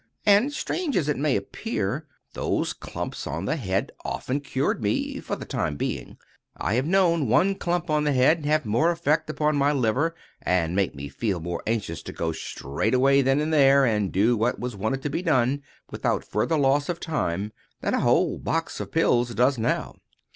And, 0.25 0.51
strange 0.51 0.97
as 0.97 1.07
it 1.07 1.15
may 1.17 1.35
appear, 1.35 2.07
those 2.33 2.73
clumps 2.73 3.27
on 3.27 3.45
the 3.45 3.55
head 3.55 3.91
often 4.03 4.39
cured 4.39 4.81
me—for 4.81 5.35
the 5.35 5.45
time 5.45 5.75
being. 5.75 6.17
I 6.57 6.73
have 6.73 6.87
known 6.87 7.27
one 7.27 7.53
clump 7.53 7.87
on 7.91 8.03
the 8.03 8.11
head 8.11 8.43
have 8.47 8.65
more 8.65 8.89
effect 8.89 9.29
upon 9.29 9.57
my 9.57 9.71
liver, 9.71 10.15
and 10.41 10.75
make 10.75 10.95
me 10.95 11.07
feel 11.07 11.39
more 11.39 11.61
anxious 11.67 12.01
to 12.01 12.11
go 12.13 12.31
straight 12.31 12.95
away 12.95 13.21
then 13.21 13.39
and 13.39 13.53
there, 13.53 13.85
and 13.85 14.11
do 14.11 14.35
what 14.35 14.59
was 14.59 14.75
wanted 14.75 15.03
to 15.03 15.11
be 15.11 15.21
done, 15.21 15.61
without 15.91 16.25
further 16.25 16.57
loss 16.57 16.89
of 16.89 16.99
time, 16.99 17.51
than 17.81 17.93
a 17.93 17.99
whole 17.99 18.39
box 18.39 18.79
of 18.79 18.91
pills 18.91 19.35
does 19.35 19.59
now. 19.59 19.97